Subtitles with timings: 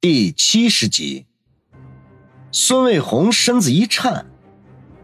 [0.00, 1.26] 第七十集，
[2.52, 4.26] 孙卫红身子一颤，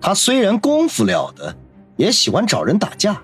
[0.00, 1.56] 他虽然功夫了得，
[1.96, 3.20] 也喜欢找人打架，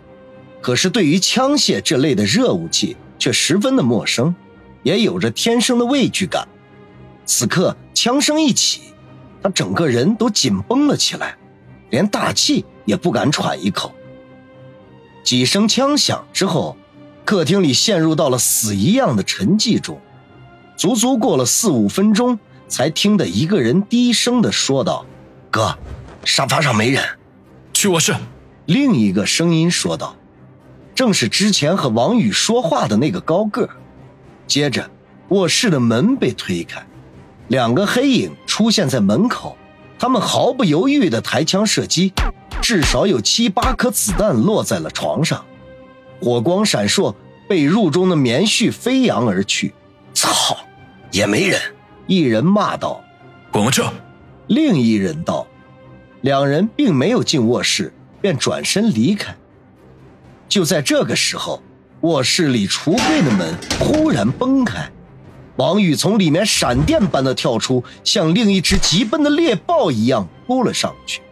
[0.61, 4.35] 可是对于枪械这类的热武器却十分的陌生，
[4.83, 6.49] 也有着天生的畏惧感。
[7.25, 8.81] 此刻枪声一起，
[9.41, 11.39] 他整个人都紧绷了起来，
[11.91, 13.95] 连大气也不敢喘一口。
[15.23, 16.77] 几声枪响之后，
[17.25, 20.01] 客厅里陷入到了死一样的沉寂中。
[20.81, 25.05] 足足过了四五分钟，才听得一个人低声的说道
[25.53, 25.77] ：“哥，
[26.25, 27.05] 沙发上没人，
[27.75, 28.15] 去卧室。”
[28.65, 30.17] 另一个声音说道
[30.97, 33.69] ：“正是之前和王宇说话的那个高个。”
[34.49, 34.91] 接着，
[35.29, 36.83] 卧室的门被推开，
[37.49, 39.55] 两个黑影出现在门口，
[39.99, 42.11] 他们毫不犹豫的抬枪射击，
[42.63, 45.45] 至少有七八颗子弹落在了床上，
[46.23, 47.15] 火光闪烁，
[47.47, 49.75] 被褥中的棉絮飞扬而去。
[50.15, 50.57] 操！
[51.11, 51.61] 也没人，
[52.07, 53.03] 一人骂道
[53.51, 53.83] ：“滚回去！”
[54.49, 55.47] 另一人道
[56.23, 59.37] ：“两人并没有进卧室，便转身离开。”
[60.49, 61.63] 就在这个时候，
[62.01, 64.91] 卧室里橱柜的门忽然崩开，
[65.57, 71.23] 王宇从里面闪电般的跳出，像另一只急奔的猎豹一样扑了上去。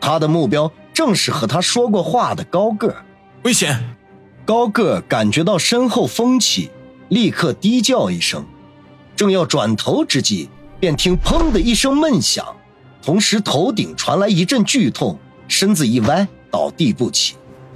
[0.00, 2.94] 他的目标正是和他说过话的高个。
[3.42, 3.96] 危险！
[4.44, 6.70] 高个感觉到身后风起，
[7.08, 8.46] 立刻低叫一声。
[9.16, 12.44] 正要转头之际，便听“砰”的一声闷响，
[13.02, 17.34] 同时头顶传来一阵剧痛，身子一歪，倒地不起。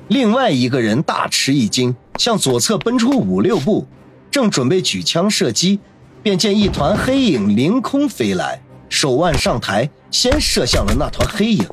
[0.08, 3.86] 另外一个人大吃一惊，向左侧奔出五六步，
[4.30, 5.80] 正准备举枪射击，
[6.22, 11.64] 便见一团黑影凌空飞来，手腕上抬，先射向了那团黑影。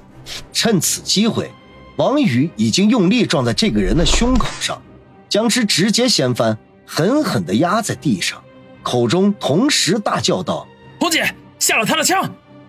[0.54, 1.52] 趁此机会，
[1.98, 4.82] 王宇已经用力撞在这个人的胸口上，
[5.28, 8.42] 将之直接掀翻，狠狠地压在地上。
[8.88, 10.66] 口中同时大叫道
[10.98, 12.24] ：“红姐下了他的枪！”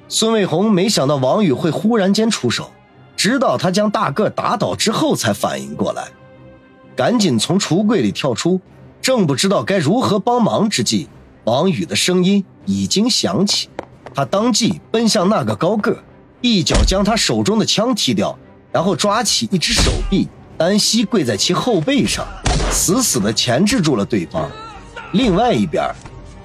[0.08, 2.72] 孙卫红没想到王宇会忽然间出手，
[3.16, 6.08] 直到他将大个打倒之后才反应过来，
[6.96, 8.60] 赶紧从橱柜里跳出。
[9.00, 11.08] 正不知道该如何帮忙之际，
[11.44, 13.68] 王宇的声音已经响起，
[14.12, 15.96] 他当即奔向那个高个，
[16.40, 18.36] 一脚将他手中的枪踢掉，
[18.72, 20.26] 然后抓起一只手臂，
[20.56, 22.26] 单膝跪在其后背上，
[22.72, 24.50] 死死地钳制住了对方。
[25.12, 25.88] 另外一边。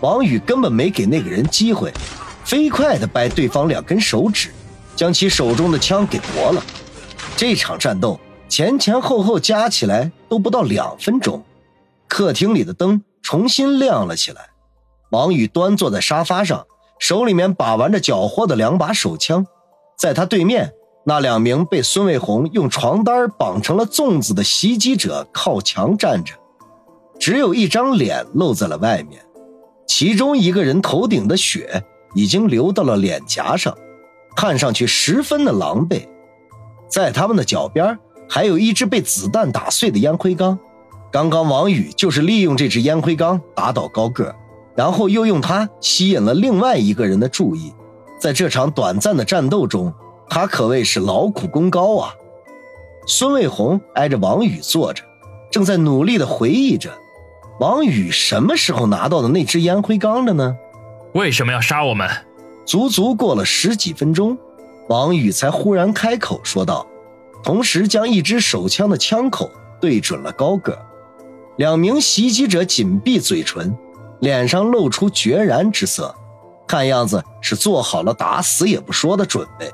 [0.04, 1.90] 王宇根本没给那个人机会，
[2.44, 4.50] 飞快地掰对方两根手指，
[4.98, 6.62] 将其手中的枪给夺了。
[7.38, 8.20] 这场战斗
[8.50, 11.42] 前前后后加起来都不到两分钟，
[12.10, 14.50] 客厅里的灯重新亮了起来。
[15.12, 16.66] 王宇端坐在沙发上，
[17.00, 19.48] 手里面把玩着缴获的两把手枪，
[19.98, 20.74] 在他对面，
[21.06, 26.34] 那两名被孙卫红用床单绑成了粽子的袭击者靠墙站着，
[27.18, 29.26] 只有一张脸露在了外面。
[29.96, 31.84] 其中一个人头顶的血
[32.16, 33.78] 已经流到了脸颊上，
[34.36, 36.08] 看上去十分的狼狈。
[36.90, 40.58] 在他们的脚边还有一只被子弹打碎的烟灰缸，
[41.12, 44.34] 刚刚王宇就是利用这只烟灰缸打倒高个，
[44.76, 47.72] 然后又用它吸引了另外一个人的注意。
[48.20, 49.94] 在这场短暂的战斗中，
[50.28, 52.16] 他可谓是劳苦功高啊。
[53.06, 55.04] 孙卫红挨着王宇坐着，
[55.52, 56.90] 正在努力地回忆着。
[57.60, 60.56] 王宇什么时候拿到的那只烟灰缸的呢？
[61.14, 62.10] 为什么要杀我们？
[62.66, 64.38] 足足过了十几分钟，
[64.90, 66.88] 王宇才忽然开口说道，
[67.44, 70.78] 同时将一支手枪的枪口对准了高个。
[71.58, 73.78] 两名袭击者紧闭嘴唇，
[74.20, 76.16] 脸上露出决然之色，
[76.68, 79.72] 看样子是做好了打死也不说的准备。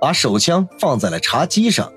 [0.00, 1.92] 把手枪放在了茶几上，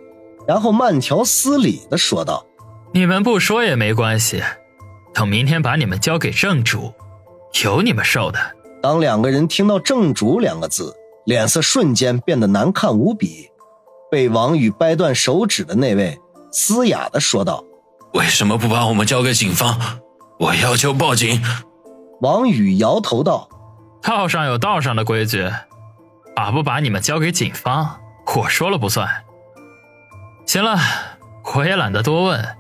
[0.48, 2.46] 然后慢条斯理地说道
[2.94, 4.44] ：“你们不说也没关系。”
[5.18, 6.94] 等明天把你们交给正主，
[7.64, 8.38] 有你们受的。
[8.84, 10.96] 当两个人听到“正主”两个字，
[11.26, 13.50] 脸色瞬间变得难看无比。
[14.12, 16.20] 被王宇掰断手指的那位，
[16.52, 17.64] 嘶哑的说道
[18.14, 20.00] ：“为什么不把我们交给警方？
[20.38, 21.42] 我要求报警。”
[22.22, 23.50] 王宇摇头道
[24.04, 25.50] ：“道上有道上的规矩，
[26.36, 28.00] 把不把你们交给警方，
[28.36, 29.10] 我说了不算。
[30.46, 30.78] 行了，
[31.56, 32.56] 我也懒得多问，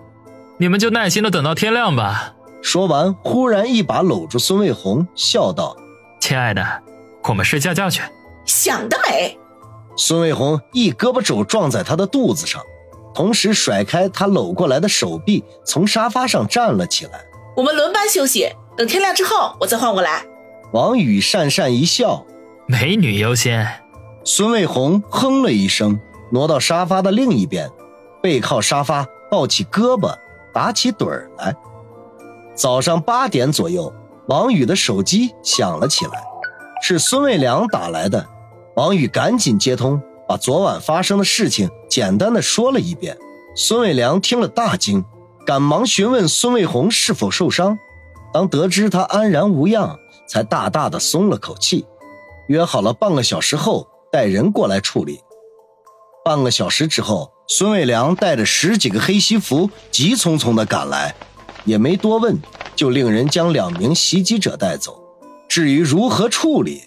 [0.57, 5.75] 你们就耐心的等到天亮吧。”说完，忽然一把搂住孙卫红，笑道
[6.19, 6.65] ：“亲爱的，
[7.23, 8.01] 我们睡觉觉去。”
[8.45, 9.37] 想得美！
[9.95, 12.61] 孙卫红一胳膊肘撞在他的肚子上，
[13.13, 17.25] 同时甩开他搂过来的手臂，从沙发上站了起来。
[17.55, 20.23] 我们轮班休息，等天亮之后我再换过来。
[20.73, 22.25] 王宇讪讪一笑
[22.67, 23.67] ：“美女优先。”
[24.23, 25.99] 孙卫红哼了一声，
[26.31, 27.69] 挪到沙发的另一边，
[28.21, 30.13] 背靠沙发，抱起胳膊，
[30.53, 31.55] 打起盹儿来。
[32.57, 33.93] 早上八点左右，
[34.29, 36.23] 王宇的手机响了起来，
[36.81, 38.27] 是孙卫良打来的。
[38.75, 43.15] 王宇赶紧接通，把昨晚发生的事情简单的说了一遍。
[43.55, 45.05] 孙卫良听了大惊，
[45.45, 47.77] 赶忙询问孙卫红是否受伤。
[48.33, 49.95] 当得知他安然无恙，
[50.27, 51.85] 才大大的松了口气。
[52.47, 55.19] 约好了半个小时后带人过来处理。
[56.25, 61.15] 半个小时之后，孙卫良带着十几个黑西服急匆匆的赶来，
[61.67, 62.35] 也没多问，
[62.75, 64.99] 就令人将两名袭击者带走。
[65.47, 66.81] 至于如何处理，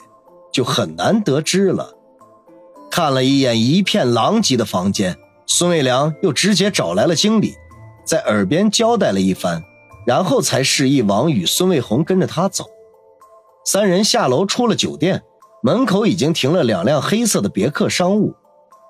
[0.53, 1.95] 就很难得知了。
[2.91, 5.17] 看了一眼一片狼藉的房间，
[5.47, 7.55] 孙卫良又直接找来了经理，
[8.05, 9.63] 在耳边交代了一番，
[10.05, 12.65] 然后才示意王宇、孙卫红跟着他走。
[13.65, 15.23] 三人下楼出了酒店。
[15.63, 18.35] 门口已经停了两辆黑色的别克商务，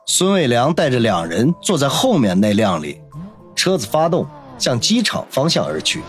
[0.06, 3.00] 孙卫良带着两人坐在后面那辆里，
[3.56, 4.24] 车子发动
[4.60, 6.00] 向机场方向而去。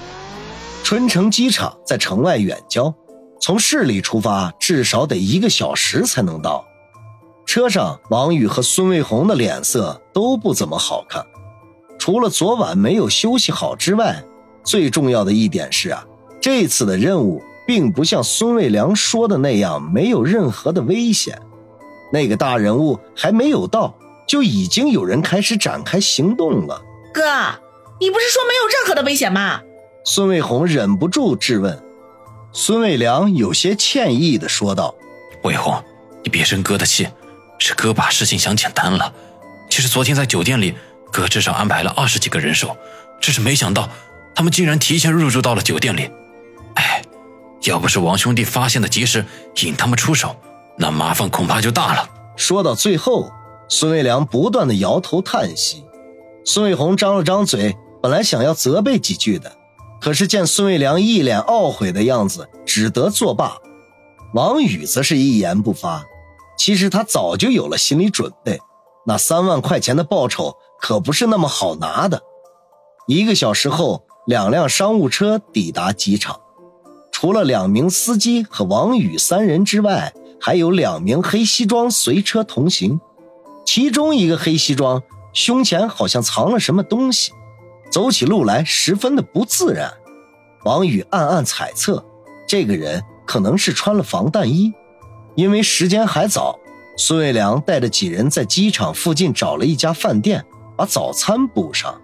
[0.83, 2.93] 春城机场在城外远郊，
[3.39, 6.63] 从市里出发至少得一个小时才能到。
[7.47, 11.25] 车上，王宇和孙卫红的脸色都不怎么好看，
[11.97, 14.23] 除了昨晚没有休息好之外，
[14.63, 16.05] 最重要的一点是啊，
[16.39, 17.41] 这次的任务。
[17.67, 21.39] 并不像孙卫良说的那样没有任何的危险，
[22.11, 23.95] 那个大人物还没有到，
[24.27, 26.81] 就已经有人开始展开行动了。
[27.13, 27.21] 哥，
[28.01, 29.61] 你不是说没有任何的危险吗？
[30.03, 31.79] 孙卫红忍不住质问。
[32.51, 34.95] 孙卫良有些歉意的说道
[35.45, 35.81] ：“卫红，
[36.23, 37.07] 你别生哥的气，
[37.59, 39.13] 是哥把事情想简单了。
[39.69, 40.73] 其实昨天在酒店里，
[41.11, 42.75] 哥至少安排了二十几个人手，
[43.19, 43.87] 只是没想到
[44.33, 46.09] 他们竟然提前入住到了酒店里。
[46.73, 47.03] 哎。”
[47.65, 49.23] 要不是王兄弟发现的及时，
[49.61, 50.35] 引他们出手，
[50.79, 52.09] 那麻烦恐怕就大了。
[52.35, 53.31] 说到最后，
[53.69, 55.85] 孙卫良不断的摇头叹息。
[56.43, 59.55] 孙卫红张了张嘴，本来想要责备几句的，
[60.01, 63.57] 可是见孙卫良一脸懊悔的样子，只得作罢。
[64.33, 66.03] 王宇则是一言不发。
[66.57, 68.59] 其实他早就有了心理准备，
[69.05, 72.21] 那三万块钱的报酬可不是那么好拿的。
[73.07, 76.39] 一个小时后，两辆商务车抵达机场。
[77.11, 82.99] 除了两名司机和王宇三人之外，还有两名黑西装随车同行。
[83.65, 85.01] 其中一个黑西装
[85.33, 87.31] 胸前好像藏了什么东西，
[87.91, 89.91] 走起路来十分的不自然。
[90.63, 92.03] 王宇暗暗猜测，
[92.47, 94.73] 这个人可能是穿了防弹衣。
[95.35, 96.59] 因为时间还早，
[96.97, 100.45] 孙卫良带着几人在机场附近找了一家饭店，
[100.75, 101.99] 把早餐补上。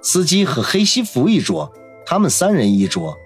[0.00, 1.72] 司机和黑西服一桌，
[2.06, 3.16] 他们三人一桌。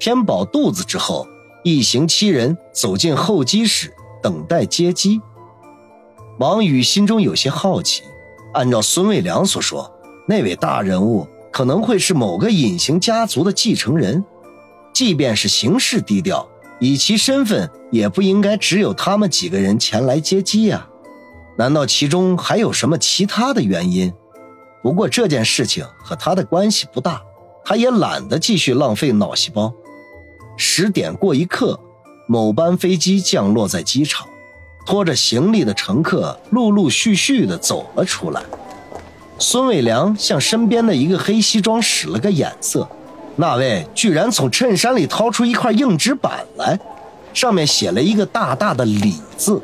[0.00, 1.26] 填饱肚子之后，
[1.62, 3.92] 一行七人走进候机室
[4.22, 5.20] 等待接机。
[6.38, 8.02] 王宇心中有些好奇，
[8.54, 9.90] 按照孙卫良所说，
[10.28, 11.26] 那位大人物
[11.56, 14.22] 可能会是某个隐形家族的继承人。
[14.92, 16.46] 即便是行事低调，
[16.80, 20.86] 以其身份，也不应该只有他们几个人前来接机呀。
[21.56, 24.12] 难道其中还有什么其他的原因？
[24.82, 27.22] 不过这件事情和他的关系不大，
[27.64, 29.72] 他也懒得继续浪费脑细胞。
[30.58, 31.80] 十点过一刻，
[32.28, 34.28] 某班飞机降落在机场，
[34.84, 38.42] 拖着行李的乘客陆陆续续的走了出来。
[39.38, 42.88] 孙伟良向身边的一个黑西装使了个眼色，
[43.36, 46.78] 那位居然从衬衫里掏出一块硬纸板来，
[47.34, 49.60] 上面写了一个大大的“李”字，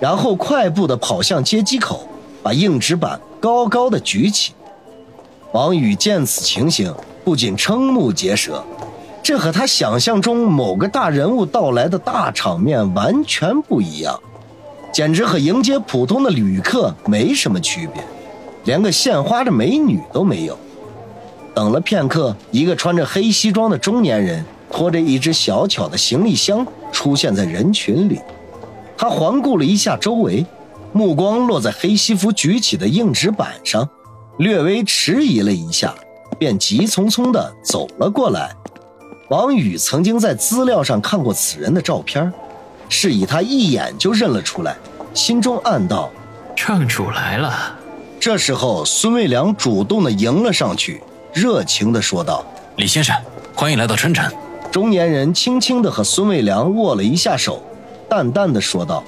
[0.00, 2.08] 然后快步的跑向接机口，
[2.42, 4.52] 把硬纸板高高的举起。
[5.52, 6.92] 王宇见此情形，
[7.24, 8.62] 不仅瞠目结舌。
[9.22, 14.20] 这和他想象中某个大人物到来的大场面完全不一样，
[14.92, 18.04] 简直和迎接普通的旅客没什么区别，
[18.66, 20.58] 连个献花的美女都没有。
[21.54, 28.20] 等了片刻，一个穿着黑西装的中年人拖着一只小巧的行李箱出现在人群里，
[28.98, 30.44] 他环顾了一下周围，
[30.92, 33.88] 目光落在黑西服举起的硬纸板上，
[34.36, 35.94] 略微迟疑了一下，
[36.38, 38.54] 便急匆匆地走了过来。
[39.30, 42.30] 王宇曾经在资料上看过此人的照片，
[42.88, 44.76] 是以他一眼就认了出来，
[45.14, 46.10] 心中暗道
[46.54, 47.74] ：“正主来了。”
[48.18, 51.00] 这时候，孙卫良主动的迎了上去，
[51.32, 52.44] 热情的说道
[52.76, 53.14] ：“李先生，
[53.54, 54.30] 欢迎来到春城。”
[54.72, 57.62] 中年人轻轻的和孙卫良握了一下手，
[58.08, 59.02] 淡淡的说道：“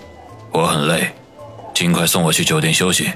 [0.53, 1.11] 我很累，
[1.75, 3.11] 尽快送我去酒店休息。”